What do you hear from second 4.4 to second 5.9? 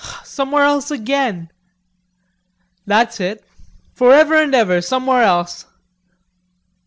ever, somewhere else!